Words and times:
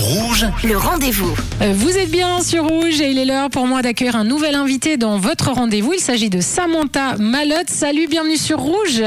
Rouge, 0.00 0.46
Le 0.64 0.78
rendez-vous. 0.78 1.34
Euh, 1.60 1.74
Vous 1.76 1.96
êtes 1.98 2.10
bien 2.10 2.40
sur 2.40 2.64
Rouge 2.66 3.00
et 3.02 3.10
il 3.10 3.18
est 3.18 3.26
l'heure 3.26 3.50
pour 3.50 3.66
moi 3.66 3.82
d'accueillir 3.82 4.16
un 4.16 4.24
nouvel 4.24 4.54
invité 4.54 4.96
dans 4.96 5.18
votre 5.18 5.50
rendez-vous. 5.52 5.92
Il 5.92 6.00
s'agit 6.00 6.30
de 6.30 6.40
Samantha 6.40 7.16
Malotte. 7.18 7.68
Salut, 7.68 8.06
bienvenue 8.08 8.36
sur 8.38 8.58
Rouge. 8.58 9.02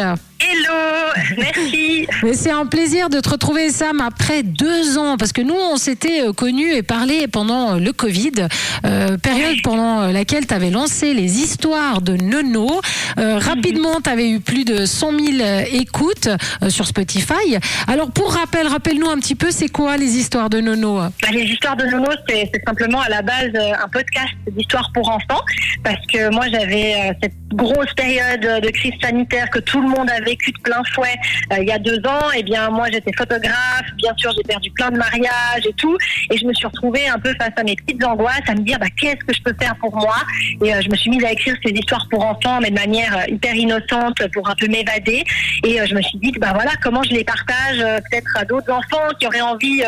Hello, 0.54 1.36
merci. 1.38 2.08
Mais 2.22 2.34
C'est 2.34 2.52
un 2.52 2.68
plaisir 2.68 3.10
de 3.10 3.20
te 3.20 3.30
retrouver, 3.30 3.70
Sam, 3.72 4.02
après 4.02 4.44
deux 4.44 5.00
ans, 5.00 5.18
parce 5.18 5.34
que 5.34 5.42
nous, 5.42 5.56
on 5.56 5.78
s'était 5.78 6.22
euh, 6.22 6.34
connus 6.34 6.72
et 6.74 6.84
parlé 6.84 7.28
pendant 7.28 7.74
euh, 7.76 7.80
le 7.80 7.92
Covid, 7.92 8.48
euh, 8.86 9.18
période 9.18 9.58
pendant 9.64 10.08
laquelle 10.12 10.46
tu 10.46 10.54
avais 10.54 10.70
lancé 10.70 11.14
les 11.14 11.40
histoires 11.40 12.02
de 12.02 12.14
Nono. 12.18 12.82
Euh, 13.18 13.40
rapidement, 13.40 14.00
tu 14.02 14.10
avais 14.10 14.30
eu 14.30 14.42
plus 14.42 14.64
de 14.64 14.86
100 14.86 15.12
000 15.20 15.50
écoutes 15.72 16.30
euh, 16.62 16.70
sur 16.70 16.86
Spotify. 16.86 17.58
Alors, 17.88 18.12
pour 18.12 18.34
rappel, 18.34 18.68
rappelle-nous 18.68 19.10
un 19.10 19.18
petit 19.18 19.36
peu, 19.36 19.50
c'est 19.50 19.70
quoi 19.70 19.98
les 19.98 20.18
histoires 20.18 20.50
de 20.52 20.60
Nono? 20.60 20.98
Bah, 20.98 21.10
les 21.32 21.46
histoires 21.46 21.78
de 21.78 21.86
Nono, 21.86 22.12
c'est 22.30 22.52
simplement 22.66 23.02
à 23.02 23.10
la 23.10 23.24
base 23.24 23.52
un 23.56 23.88
podcast 23.88 24.34
d'histoires 24.52 24.92
pour 24.94 25.10
enfants, 25.10 25.42
parce 25.84 26.06
que 26.14 26.32
moi 26.32 26.46
j'avais 26.52 27.16
cette 27.22 27.34
grosse 27.54 27.94
période 27.96 28.42
de 28.42 28.70
crise 28.70 28.94
sanitaire 29.02 29.50
que 29.50 29.60
tout 29.60 29.82
le 29.82 29.88
monde 29.88 30.10
a 30.10 30.20
de 30.52 30.60
plein 30.60 30.82
fouet 30.94 31.16
il 31.60 31.68
y 31.68 31.72
a 31.72 31.80
deux 31.80 32.00
ans. 32.06 32.32
Et 32.36 32.44
bien 32.44 32.70
moi 32.70 32.88
j'étais 32.92 33.12
photographe, 33.18 33.88
bien 33.98 34.14
sûr 34.18 34.32
j'ai 34.36 34.44
perdu 34.44 34.72
plein 34.72 34.92
de 34.92 34.98
mariages 34.98 35.66
et 35.68 35.74
tout, 35.74 35.98
et 36.32 36.38
je 36.38 36.46
me 36.46 36.54
suis 36.54 36.68
retrouvée 36.68 37.08
un 37.08 37.20
peu 37.20 37.34
face 37.40 37.54
à 37.56 37.64
mes 37.64 37.76
petites 37.76 38.04
angoisses, 38.04 38.48
à 38.48 38.54
me 38.54 38.62
dire 38.62 38.80
bah, 38.80 38.88
qu'est-ce 39.00 39.24
que 39.26 39.34
je 39.34 39.42
peux 39.42 39.54
faire 39.60 39.76
pour 39.78 39.96
moi? 39.96 40.16
Et 40.62 40.74
euh, 40.74 40.82
je 40.82 40.90
me 40.90 40.96
suis 40.96 41.10
mise 41.10 41.24
à 41.24 41.32
écrire 41.32 41.56
ces 41.66 41.72
histoires 41.72 42.08
pour 42.10 42.26
enfants, 42.26 42.60
mais 42.62 42.70
de 42.70 42.76
manière 42.76 43.18
euh, 43.18 43.34
hyper 43.34 43.56
innocente 43.56 44.18
pour 44.34 44.50
un 44.50 44.56
peu 44.56 44.68
m'évader. 44.68 45.24
Et 45.64 45.80
euh, 45.80 45.86
je 45.88 45.96
me 45.96 46.02
suis 46.02 46.18
dit 46.20 46.32
bah 46.40 46.52
voilà 46.54 46.72
comment 46.82 47.04
je 47.04 47.12
les 47.12 47.24
partage 47.24 47.78
peut-être 47.78 48.38
à 48.38 48.46
d'autres 48.46 48.72
enfants 48.72 49.10
qui 49.20 49.28
auraient 49.28 49.42
envie 49.42 49.84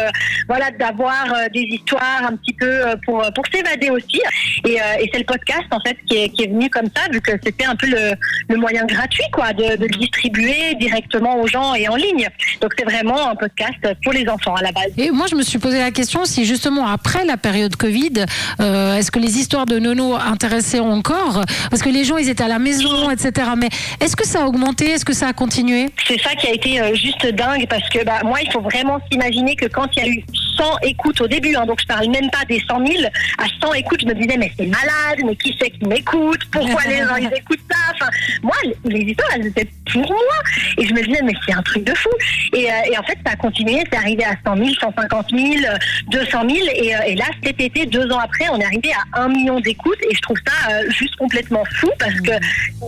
voilà 0.48 0.72
d'avoir 0.72 1.26
des 1.54 1.62
histoires 1.62 2.24
un 2.24 2.36
petit 2.36 2.54
peu 2.54 2.84
pour 3.06 3.24
pour 3.34 3.46
s'évader 3.52 3.90
aussi. 3.90 4.22
Et, 4.66 4.78
c'est 5.12 5.20
le 5.20 5.26
podcast 5.26 5.66
en 5.72 5.80
fait 5.80 5.98
qui 6.08 6.18
est, 6.18 6.30
qui 6.30 6.44
est 6.44 6.48
venu 6.48 6.70
comme 6.70 6.88
ça 6.96 7.04
vu 7.12 7.22
que 7.22 7.32
c'était 7.44 7.66
un 7.66 7.76
peu 7.76 7.88
le, 7.88 8.14
le 8.50 8.58
moyen 8.58 8.86
gratuit 8.86 9.24
quoi 9.32 9.54
de, 9.54 9.76
de 9.78 9.84
le 9.84 9.98
distribuer 9.98 10.45
directement 10.80 11.40
aux 11.40 11.48
gens 11.48 11.74
et 11.74 11.88
en 11.88 11.96
ligne. 11.96 12.28
Donc 12.62 12.74
c'est 12.78 12.86
vraiment 12.86 13.30
un 13.30 13.36
podcast 13.36 13.78
pour 14.04 14.14
les 14.14 14.28
enfants 14.28 14.56
à 14.56 14.62
la 14.62 14.72
base. 14.72 14.92
Et 14.98 15.12
moi, 15.12 15.28
je 15.30 15.36
me 15.36 15.44
suis 15.44 15.60
posé 15.60 15.80
la 15.80 15.92
question 15.92 16.26
si 16.26 16.46
justement 16.46 16.88
après 16.88 17.26
la 17.26 17.38
période 17.38 17.76
Covid, 17.76 18.26
euh, 18.60 18.96
est-ce 18.96 19.12
que 19.12 19.20
les 19.20 19.38
histoires 19.38 19.66
de 19.66 19.80
Nono 19.80 20.16
intéressaient 20.16 20.80
encore? 20.80 21.44
Parce 21.70 21.82
que 21.82 21.90
les 21.90 22.04
gens, 22.04 22.18
ils 22.18 22.30
étaient 22.30 22.44
à 22.44 22.48
la 22.48 22.60
maison, 22.60 23.10
etc. 23.10 23.50
Mais 23.58 23.70
est-ce 24.00 24.16
que 24.16 24.26
ça 24.26 24.44
a 24.44 24.46
augmenté? 24.46 24.92
Est-ce 24.92 25.06
que 25.06 25.14
ça 25.14 25.28
a 25.28 25.34
continué? 25.34 25.90
C'est 26.08 26.20
ça 26.22 26.36
qui 26.36 26.48
a 26.48 26.54
été 26.54 26.82
euh, 26.82 26.96
juste 26.96 27.26
dingue 27.34 27.68
parce 27.70 27.88
que 27.90 28.04
bah, 28.04 28.20
moi, 28.24 28.40
il 28.42 28.52
faut 28.52 28.62
vraiment 28.62 29.00
s'imaginer 29.12 29.56
que 29.56 29.68
quand 29.68 29.88
il 29.96 30.04
y 30.04 30.08
a 30.08 30.10
eu 30.10 30.24
100 30.58 30.80
écoutes 30.84 31.22
au 31.22 31.28
début, 31.28 31.56
hein, 31.56 31.66
donc 31.66 31.80
je 31.82 31.86
parle 31.86 32.10
même 32.10 32.30
pas 32.32 32.46
des 32.48 32.62
100 32.68 32.86
000, 32.86 33.04
à 33.38 33.46
100 33.62 33.74
écoutes, 33.74 34.02
je 34.02 34.08
me 34.08 34.14
disais, 34.14 34.38
mais 34.38 34.52
c'est 34.58 34.68
malade, 34.68 35.20
mais 35.26 35.36
qui 35.36 35.56
c'est 35.60 35.70
qui 35.70 35.86
m'écoute? 35.86 36.42
Pourquoi 36.52 36.82
les 36.88 36.98
gens 36.98 37.16
ils 37.16 37.34
écoutent 37.36 37.60
ça? 37.70 37.78
Enfin, 37.94 38.10
Moi, 38.42 38.56
les 38.86 39.02
histoires, 39.02 39.30
elles 39.36 39.48
étaient 39.48 39.70
moi. 40.00 40.36
Et 40.78 40.86
je 40.88 40.94
me 40.94 41.02
disais, 41.02 41.22
mais 41.24 41.34
c'est 41.46 41.54
un 41.54 41.62
truc 41.62 41.84
de 41.84 41.94
fou. 41.96 42.10
Et, 42.54 42.72
euh, 42.72 43.00
en 43.00 43.04
fait, 43.04 43.18
ça 43.26 43.34
a 43.34 43.36
continué, 43.36 43.84
c'est 43.92 43.98
arrivé 43.98 44.24
à 44.24 44.36
100 44.46 44.58
000, 44.58 44.70
150 44.80 45.30
000, 45.32 45.44
euh, 45.66 45.78
200 46.08 46.50
000. 46.50 46.68
Et, 46.76 46.96
euh, 46.96 47.00
et 47.08 47.16
là, 47.16 47.26
cet 47.44 47.60
été, 47.60 47.86
deux 47.86 48.10
ans 48.12 48.20
après, 48.20 48.48
on 48.50 48.60
est 48.60 48.66
arrivé 48.66 48.92
à 48.94 49.22
1 49.22 49.30
million 49.30 49.60
d'écoutes. 49.60 50.02
Et 50.10 50.16
je 50.16 50.22
trouve 50.22 50.38
ça 50.46 50.72
euh, 50.72 50.90
juste 50.90 51.16
complètement 51.16 51.64
fou 51.80 51.90
parce 52.00 52.20
que 52.22 52.32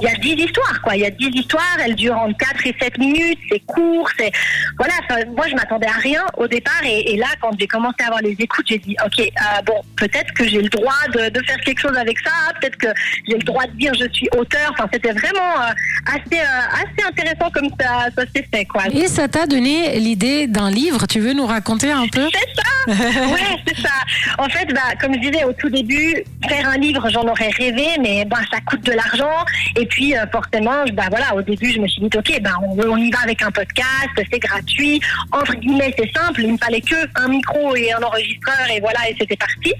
il 0.02 0.03
y 0.03 0.08
a 0.08 0.16
10 0.16 0.44
histoires, 0.44 0.81
quoi. 0.81 0.95
Il 0.95 1.02
y 1.02 1.05
a 1.05 1.09
10 1.09 1.30
histoires, 1.33 1.77
elles 1.83 1.95
durent 1.95 2.17
entre 2.17 2.38
4 2.38 2.67
et 2.67 2.75
7 2.80 2.97
minutes, 2.97 3.39
c'est 3.49 3.59
court, 3.66 4.09
c'est. 4.17 4.31
Voilà, 4.77 4.94
moi, 5.36 5.47
je 5.49 5.55
m'attendais 5.55 5.88
à 5.88 5.99
rien 5.99 6.23
au 6.38 6.47
départ. 6.47 6.81
Et, 6.83 7.16
là, 7.17 7.27
quand 7.42 7.52
j'ai 7.59 7.67
commencé 7.67 7.95
à 8.03 8.08
avoir 8.08 8.21
les 8.21 8.36
écoutes, 8.39 8.66
j'ai 8.67 8.77
dit, 8.77 8.95
OK, 9.05 9.27
bon, 9.66 9.81
peut-être 9.95 10.31
que 10.33 10.47
j'ai 10.47 10.61
le 10.61 10.69
droit 10.69 10.94
de, 11.14 11.42
faire 11.47 11.58
quelque 11.66 11.80
chose 11.80 11.97
avec 11.97 12.17
ça, 12.19 12.31
peut-être 12.59 12.77
que 12.77 12.88
j'ai 13.27 13.38
le 13.38 13.44
droit 13.44 13.66
de 13.66 13.71
dire 13.71 13.94
je 13.94 14.08
suis 14.11 14.27
auteur. 14.38 14.71
Enfin, 14.71 14.88
c'était 14.92 15.14
vraiment 15.14 15.55
assez, 16.05 16.39
assez 16.39 16.96
intéressant 17.03 17.49
comme 17.52 17.69
ça, 17.80 18.08
ça 18.15 18.23
s'est 18.35 18.47
fait, 18.53 18.65
quoi. 18.65 18.83
Et 18.91 19.08
ça 19.08 19.27
t'a 19.27 19.45
donné 19.45 19.99
l'idée 19.99 20.47
d'un 20.47 20.71
livre? 20.71 21.05
Tu 21.08 21.19
veux 21.19 21.33
nous 21.33 21.45
raconter 21.45 21.91
un 21.91 22.08
peu? 22.08 22.27
C'est 22.33 22.61
ça 22.61 22.67
Ouais, 22.87 23.58
c'est 23.67 23.81
ça. 23.81 23.89
En 24.37 24.47
fait, 24.49 24.65
bah, 24.73 24.95
comme 25.02 25.13
je 25.13 25.19
disais 25.19 25.43
au 25.43 25.53
tout 25.53 25.69
début, 25.69 26.23
faire 26.47 26.69
un 26.69 26.77
livre, 26.77 27.09
j'en 27.09 27.27
aurais 27.27 27.49
rêvé, 27.49 27.87
mais 28.02 28.25
bah, 28.25 28.37
ça 28.52 28.59
coûte 28.61 28.83
de 28.85 28.93
l'argent. 28.93 29.45
Et 29.75 29.85
puis, 29.85 30.15
euh, 30.15 30.25
forcément, 30.31 30.85
bah, 30.93 31.08
voilà, 31.09 31.35
au 31.35 31.41
début, 31.41 31.71
je 31.71 31.80
me 31.80 31.87
suis 31.87 32.02
dit, 32.02 32.17
OK, 32.17 32.39
bah, 32.41 32.52
on, 32.63 32.80
on 32.89 32.97
y 32.97 33.11
va 33.11 33.19
avec 33.23 33.41
un 33.41 33.52
podcast, 33.52 34.09
c'est 34.31 34.39
gratuit. 34.39 35.02
Entre 35.31 35.53
guillemets, 35.55 35.93
c'est 35.97 36.11
simple. 36.17 36.41
Il 36.43 36.53
me 36.53 36.58
fallait 36.58 36.81
que 36.81 36.95
un 37.15 37.27
micro 37.27 37.75
et 37.75 37.91
un 37.91 38.02
enregistreur, 38.02 38.69
et 38.73 38.79
voilà, 38.79 38.99
et 39.09 39.15
c'était 39.19 39.37
parti. 39.37 39.73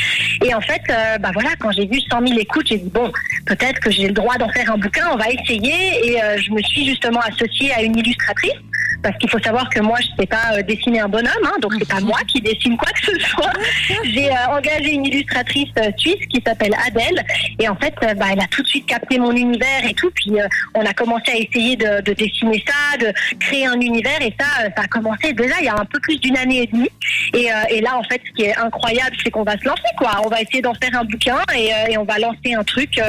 Et 0.44 0.54
en 0.54 0.62
fait, 0.62 0.82
euh, 0.90 1.18
bah, 1.18 1.32
voilà, 1.34 1.50
quand 1.60 1.72
j'ai 1.72 1.86
vu 1.86 2.00
100 2.12 2.28
000 2.28 2.40
écoutes, 2.40 2.68
j'ai 2.68 2.78
dit, 2.78 2.92
bon, 2.94 3.12
peut-être 3.46 3.80
que 3.80 3.90
j'ai 3.92 4.08
le 4.08 4.14
droit 4.14 4.36
d'en 4.38 4.50
faire 4.50 4.72
un 4.72 4.78
bouquin, 4.78 5.06
on 5.14 5.18
va 5.18 5.30
essayer. 5.30 6.08
Et 6.10 6.22
euh, 6.22 6.38
je 6.38 6.52
me 6.52 6.62
suis 6.62 6.86
justement 6.86 7.07
associée 7.16 7.74
à 7.74 7.82
une 7.82 7.98
illustratrice 7.98 8.54
parce 9.02 9.18
qu'il 9.18 9.30
faut 9.30 9.40
savoir 9.40 9.70
que 9.70 9.80
moi 9.80 9.98
je 10.02 10.08
sais 10.20 10.28
pas 10.28 10.54
euh, 10.54 10.62
dessiner 10.64 11.00
un 11.00 11.08
bonhomme, 11.08 11.32
hein, 11.44 11.56
donc 11.62 11.74
c'est 11.78 11.88
pas 11.88 12.00
moi 12.00 12.20
qui 12.28 12.42
dessine 12.42 12.78
quoi 12.78 12.92
que 12.92 13.12
ce 13.12 13.20
soit. 13.20 13.52
J'ai 14.04 14.30
euh, 14.30 14.48
engagé 14.50 14.94
une 14.94 15.06
illustratrice 15.06 15.70
euh, 15.78 15.92
suisse 15.98 16.26
qui 16.30 16.42
s'appelle 16.46 16.74
Adèle 16.86 17.24
et 17.60 17.70
en 17.70 17.76
fait 17.76 17.94
euh, 18.04 18.14
bah, 18.14 18.28
elle 18.32 18.40
a 18.40 18.48
tout 18.48 18.62
de 18.62 18.68
suite 18.68 18.86
capté 18.86 19.20
mon 19.20 19.32
univers 19.32 19.86
et 19.88 19.94
tout, 19.94 20.10
puis 20.14 20.34
on 20.76 20.82
a 20.82 20.94
commencé 20.94 21.32
à 21.32 21.36
essayer 21.36 21.76
de, 21.76 22.02
de 22.02 22.14
dessiner 22.14 22.64
ça, 22.68 22.98
de 22.98 23.14
créer 23.40 23.66
un 23.66 23.80
univers 23.80 24.22
et 24.22 24.34
ça 24.40 24.46
ça 24.76 24.84
a 24.84 24.88
commencé 24.88 25.34
déjà 25.34 25.56
il 25.60 25.66
y 25.66 25.70
a 25.70 25.80
un 25.80 25.86
peu 25.86 26.00
plus 26.00 26.20
d'une 26.20 26.38
année 26.38 26.64
et 26.64 26.68
demie. 26.68 26.90
Et, 27.34 27.50
et 27.70 27.82
là 27.82 27.98
en 27.98 28.04
fait 28.04 28.22
ce 28.26 28.32
qui 28.34 28.44
est 28.44 28.58
incroyable 28.58 29.16
c'est 29.24 29.32
qu'on 29.32 29.44
va 29.44 29.58
se 29.58 29.66
lancer 29.66 29.82
quoi, 29.98 30.22
on 30.26 30.30
va 30.30 30.42
essayer 30.42 30.62
d'en 30.62 30.74
faire 30.74 31.00
un 31.00 31.04
bouquin 31.04 31.38
et, 31.56 31.72
et 31.90 31.98
on 31.98 32.04
va 32.04 32.18
lancer 32.20 32.54
un 32.54 32.64
truc 32.64 33.00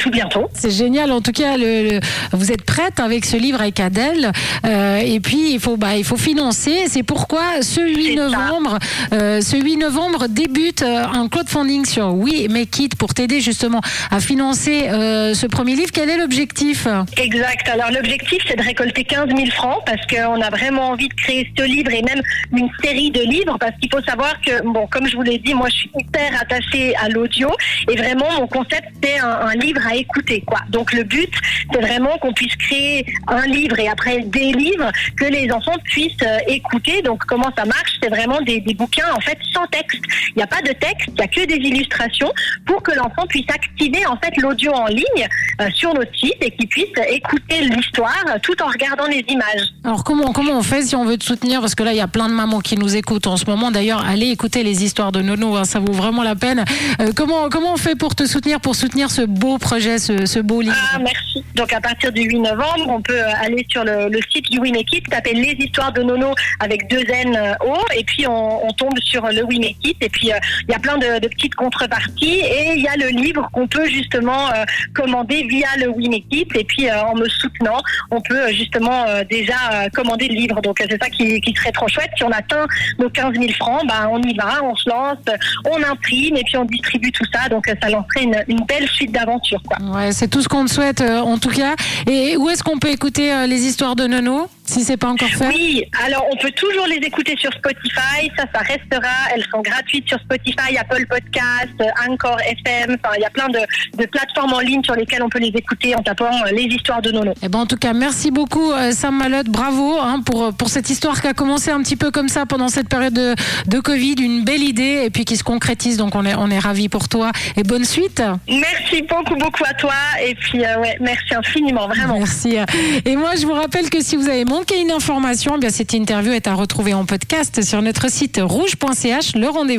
tout 0.00 0.10
bientôt. 0.10 0.48
C'est 0.54 0.70
génial. 0.70 1.12
En 1.12 1.20
tout 1.20 1.32
cas, 1.32 1.56
le, 1.56 1.88
le- 1.88 2.00
vous 2.32 2.50
êtes 2.50 2.64
prête 2.64 2.98
avec 2.98 3.24
ce 3.24 3.36
livre 3.36 3.60
avec 3.60 3.78
Adèle. 3.80 4.32
Euh, 4.66 4.96
et 4.98 5.20
puis, 5.20 5.52
il 5.52 5.60
faut, 5.60 5.76
bah, 5.76 5.96
il 5.96 6.04
faut 6.04 6.16
financer. 6.16 6.84
C'est 6.88 7.02
pourquoi 7.04 7.62
ce 7.62 7.80
8 7.80 7.94
C'est 8.08 8.16
ça. 8.16 8.22
novembre, 8.28 8.78
euh, 9.12 9.40
ce 9.40 9.56
8 9.56 9.76
novembre 9.76 10.26
débute 10.28 10.82
euh, 10.82 11.04
un 11.04 11.28
crowdfunding 11.28 11.84
sur 11.84 12.14
We 12.14 12.48
Make 12.48 12.78
It 12.78 12.94
pour 12.96 13.14
t'aider 13.14 13.40
justement 13.40 13.80
à 14.10 14.20
financer 14.20 14.88
euh, 14.88 15.34
ce 15.34 15.46
premier 15.46 15.76
livre. 15.76 15.90
Quel 15.92 16.08
est 16.10 16.16
l'objectif? 16.16 16.86
Exact. 17.16 17.68
Alors 17.68 17.90
l'objectif, 17.90 18.38
c'est 18.48 18.56
de 18.56 18.62
récolter 18.62 19.04
15 19.04 19.28
000 19.36 19.50
francs 19.50 19.82
parce 19.86 20.04
qu'on 20.06 20.40
a 20.40 20.50
vraiment 20.50 20.88
envie 20.90 21.08
de 21.08 21.14
créer 21.14 21.50
ce 21.56 21.64
livre 21.64 21.92
et 21.92 22.02
même 22.02 22.22
une 22.56 22.68
série 22.82 23.10
de 23.10 23.20
livres 23.22 23.56
parce 23.60 23.72
qu'il 23.80 23.90
faut 23.92 24.02
savoir 24.02 24.34
que, 24.40 24.62
bon, 24.66 24.86
comme 24.90 25.06
je 25.06 25.16
vous 25.16 25.22
l'ai 25.22 25.38
dit, 25.38 25.52
moi 25.54 25.68
je 25.70 25.76
suis 25.76 25.90
hyper 25.98 26.30
attachée 26.40 26.94
à 26.96 27.08
l'audio 27.08 27.50
et 27.90 27.96
vraiment 27.96 28.26
mon 28.38 28.46
concept 28.46 28.84
c'est 29.02 29.18
un, 29.18 29.28
un 29.28 29.54
livre 29.54 29.80
à 29.86 29.89
écouter, 29.94 30.42
quoi. 30.46 30.60
Donc 30.70 30.92
le 30.92 31.04
but, 31.04 31.32
c'est 31.72 31.80
vraiment 31.80 32.16
qu'on 32.18 32.32
puisse 32.32 32.54
créer 32.56 33.04
un 33.26 33.46
livre 33.46 33.78
et 33.78 33.88
après 33.88 34.20
des 34.20 34.52
livres 34.52 34.90
que 35.16 35.24
les 35.24 35.50
enfants 35.50 35.76
puissent 35.84 36.12
euh, 36.22 36.38
écouter. 36.48 37.02
Donc 37.02 37.24
comment 37.26 37.50
ça 37.56 37.64
marche? 37.64 37.98
C'est 38.02 38.08
vraiment 38.08 38.40
des, 38.42 38.60
bouquins 38.74 39.12
en 39.14 39.20
fait 39.20 39.38
sans 39.52 39.66
texte. 39.66 40.00
Il 40.30 40.34
n'y 40.36 40.42
a 40.42 40.46
pas 40.46 40.62
de 40.62 40.72
texte, 40.72 41.08
il 41.08 41.14
n'y 41.14 41.22
a 41.22 41.26
que 41.26 41.44
des 41.46 41.56
illustrations 41.56 42.32
pour 42.66 42.82
que 42.82 42.92
l'enfant 42.92 43.26
puisse 43.28 43.48
activer 43.48 44.06
en 44.06 44.16
fait 44.16 44.36
l'audio 44.36 44.72
en 44.72 44.86
ligne 44.86 45.28
euh, 45.60 45.68
sur 45.74 45.92
notre 45.94 46.14
site 46.16 46.36
et 46.40 46.50
qu'il 46.52 46.68
puisse 46.68 46.86
écouter 47.08 47.62
l'histoire 47.62 48.24
tout 48.42 48.60
en 48.62 48.66
regardant 48.66 49.06
les 49.06 49.24
images. 49.28 49.68
Alors 49.84 50.04
comment 50.04 50.32
comment 50.32 50.58
on 50.58 50.62
fait 50.62 50.82
si 50.82 50.96
on 50.96 51.04
veut 51.04 51.16
te 51.16 51.24
soutenir? 51.24 51.60
Parce 51.60 51.74
que 51.74 51.82
là, 51.82 51.92
il 51.92 51.96
y 51.96 52.02
a 52.02 52.08
plein 52.08 52.28
de 52.28 52.34
mamans 52.34 52.60
qui 52.60 52.76
nous 52.76 52.96
écoutent 52.96 53.26
en 53.26 53.36
ce 53.36 53.44
moment. 53.46 53.70
D'ailleurs, 53.70 54.04
allez 54.04 54.28
écouter 54.28 54.62
les 54.62 54.84
histoires 54.84 55.12
de 55.12 55.20
Nono, 55.20 55.56
hein, 55.56 55.64
ça 55.64 55.80
vaut 55.80 55.92
vraiment 55.92 56.22
la 56.22 56.34
peine. 56.34 56.64
Euh, 57.00 57.12
comment 57.14 57.48
comment 57.48 57.72
on 57.72 57.76
fait 57.76 57.96
pour 57.96 58.14
te 58.14 58.26
soutenir, 58.26 58.60
pour 58.60 58.74
soutenir 58.74 59.10
ce 59.10 59.22
beau 59.22 59.58
projet, 59.58 59.79
ce, 59.80 60.40
beau 60.40 60.60
livre 60.60 60.76
Ah, 60.94 60.98
merci. 60.98 61.44
Donc 61.54 61.72
à 61.72 61.80
partir 61.80 62.12
du 62.12 62.22
8 62.22 62.38
novembre, 62.40 62.88
on 62.88 63.02
peut 63.02 63.18
euh, 63.18 63.32
aller 63.42 63.66
sur 63.68 63.84
le, 63.84 64.08
le 64.08 64.18
site 64.30 64.50
du 64.50 64.58
We 64.58 64.72
Make 64.72 64.92
It, 64.92 65.08
taper 65.08 65.34
les 65.34 65.56
histoires 65.58 65.92
de 65.92 66.02
Nono 66.02 66.34
avec 66.60 66.88
deux 66.88 67.02
N 67.08 67.36
euh, 67.36 67.54
O, 67.66 67.76
et 67.96 68.04
puis 68.04 68.26
on, 68.26 68.70
tombe 68.76 68.98
sur 69.02 69.26
le 69.26 69.42
We 69.44 69.58
Make 69.58 69.76
It, 69.84 69.96
et 70.00 70.08
puis 70.08 70.32
euh, 70.32 70.38
il 70.68 70.72
y 70.72 70.74
a 70.74 70.78
plein 70.78 70.96
de, 70.96 71.26
petites 71.28 71.54
contreparties, 71.54 72.40
et 72.40 72.74
il 72.76 72.82
y 72.82 72.88
a 72.88 72.96
le 72.96 73.08
livre 73.08 73.48
qu'on 73.52 73.66
peut 73.66 73.88
justement 73.88 74.48
euh, 74.48 74.64
commander 74.94 75.44
via 75.44 75.68
le 75.78 75.92
It, 76.30 76.56
et 76.56 76.64
puis 76.64 76.88
euh, 76.88 77.02
en 77.02 77.14
me 77.14 77.28
soutenant, 77.28 77.82
on 78.10 78.20
peut 78.20 78.40
euh, 78.40 78.52
justement 78.52 79.04
euh, 79.06 79.24
déjà 79.28 79.54
euh, 79.72 79.88
commander 79.92 80.28
le 80.28 80.34
livre. 80.34 80.60
Donc 80.60 80.80
euh, 80.80 80.86
c'est 80.88 81.02
ça 81.02 81.10
qui, 81.10 81.42
serait 81.56 81.72
trop 81.72 81.88
chouette. 81.88 82.10
Si 82.16 82.24
on 82.24 82.30
atteint 82.30 82.66
nos 82.98 83.10
15 83.10 83.34
000 83.34 83.52
francs, 83.58 83.86
bah, 83.86 84.08
on 84.10 84.20
y 84.22 84.34
va, 84.34 84.62
on 84.62 84.74
se 84.76 84.88
lance, 84.88 85.18
on 85.64 85.82
imprime, 85.82 86.36
et 86.36 86.42
puis 86.44 86.56
on 86.56 86.64
distribue 86.64 87.12
tout 87.12 87.24
ça. 87.32 87.48
Donc 87.48 87.68
euh, 87.68 87.74
ça 87.82 87.88
lancerait 87.88 88.24
une, 88.24 88.42
une 88.48 88.64
belle 88.66 88.88
suite 88.88 89.12
d'aventures. 89.12 89.62
Ouais, 89.78 90.12
c'est 90.12 90.28
tout 90.28 90.42
ce 90.42 90.48
qu'on 90.48 90.64
te 90.64 90.70
souhaite 90.70 91.00
euh, 91.00 91.20
en 91.20 91.38
tout 91.38 91.50
cas. 91.50 91.76
Et 92.06 92.36
où 92.36 92.48
est-ce 92.48 92.62
qu'on 92.62 92.78
peut 92.78 92.90
écouter 92.90 93.32
euh, 93.32 93.46
les 93.46 93.66
histoires 93.66 93.96
de 93.96 94.06
Nono? 94.06 94.48
Si 94.70 94.84
c'est 94.84 94.96
pas 94.96 95.08
encore 95.08 95.28
fait 95.28 95.48
Oui, 95.48 95.84
alors 96.04 96.24
on 96.32 96.36
peut 96.36 96.52
toujours 96.52 96.86
les 96.86 96.96
écouter 96.96 97.34
sur 97.36 97.52
Spotify, 97.52 98.30
ça, 98.36 98.44
ça 98.54 98.60
restera. 98.60 99.34
Elles 99.34 99.44
sont 99.52 99.60
gratuites 99.62 100.08
sur 100.08 100.18
Spotify, 100.20 100.78
Apple 100.78 101.06
Podcast, 101.06 101.74
Anchor 102.08 102.38
FM. 102.40 102.96
Enfin, 103.02 103.14
il 103.16 103.22
y 103.22 103.24
a 103.24 103.30
plein 103.30 103.48
de, 103.48 103.58
de 103.98 104.06
plateformes 104.06 104.52
en 104.52 104.60
ligne 104.60 104.82
sur 104.84 104.94
lesquelles 104.94 105.22
on 105.22 105.28
peut 105.28 105.40
les 105.40 105.48
écouter 105.48 105.94
en 105.96 106.02
tapant 106.02 106.30
euh, 106.46 106.52
les 106.52 106.62
histoires 106.62 107.02
de 107.02 107.10
Nono. 107.10 107.34
Eh 107.42 107.48
ben, 107.48 107.58
en 107.58 107.66
tout 107.66 107.76
cas, 107.76 107.92
merci 107.92 108.30
beaucoup 108.30 108.70
euh, 108.70 108.92
Sam 108.92 109.16
Malotte, 109.16 109.48
bravo 109.48 109.98
hein, 109.98 110.22
pour, 110.24 110.54
pour 110.54 110.68
cette 110.68 110.88
histoire 110.88 111.20
qui 111.20 111.26
a 111.26 111.34
commencé 111.34 111.70
un 111.72 111.82
petit 111.82 111.96
peu 111.96 112.12
comme 112.12 112.28
ça 112.28 112.46
pendant 112.46 112.68
cette 112.68 112.88
période 112.88 113.14
de, 113.14 113.34
de 113.66 113.80
Covid, 113.80 114.14
une 114.20 114.44
belle 114.44 114.62
idée 114.62 115.02
et 115.04 115.10
puis 115.10 115.24
qui 115.24 115.36
se 115.36 115.44
concrétise. 115.44 115.96
Donc 115.96 116.14
on 116.14 116.24
est, 116.24 116.34
on 116.36 116.48
est 116.48 116.58
ravis 116.60 116.88
pour 116.88 117.08
toi 117.08 117.32
et 117.56 117.64
bonne 117.64 117.84
suite. 117.84 118.22
Merci 118.48 119.02
beaucoup, 119.02 119.34
beaucoup 119.34 119.64
à 119.68 119.74
toi 119.74 119.94
et 120.24 120.34
puis 120.36 120.64
euh, 120.64 120.78
ouais, 120.78 120.96
merci 121.00 121.34
infiniment, 121.34 121.88
vraiment. 121.88 122.18
Merci. 122.18 122.56
Et 123.04 123.16
moi, 123.16 123.32
je 123.36 123.46
vous 123.46 123.54
rappelle 123.54 123.90
que 123.90 124.00
si 124.00 124.16
vous 124.16 124.28
avez 124.28 124.44
manqué 124.60 124.78
une 124.78 124.90
information, 124.90 125.58
eh 125.62 125.70
cette 125.70 125.94
interview 125.94 126.32
est 126.32 126.46
à 126.46 126.54
retrouver 126.54 126.92
en 126.92 127.06
podcast 127.06 127.64
sur 127.64 127.80
notre 127.80 128.10
site 128.10 128.38
rouge.ch. 128.42 129.34
Le 129.34 129.48
rendez-vous. 129.48 129.78